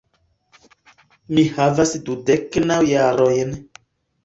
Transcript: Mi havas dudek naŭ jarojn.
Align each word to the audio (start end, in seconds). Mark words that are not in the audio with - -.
Mi 1.33 1.43
havas 1.59 1.93
dudek 2.09 2.59
naŭ 2.67 2.81
jarojn. 2.95 3.57